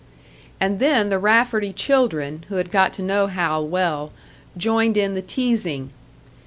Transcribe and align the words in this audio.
And 0.59 0.79
then 0.79 1.09
the 1.09 1.19
Rafferty 1.19 1.71
children, 1.71 2.45
who 2.49 2.55
had 2.55 2.71
got 2.71 2.91
to 2.93 3.03
know 3.03 3.27
Hal 3.27 3.67
well, 3.67 4.11
joined 4.57 4.97
in 4.97 5.13
the 5.13 5.21
teasing. 5.21 5.91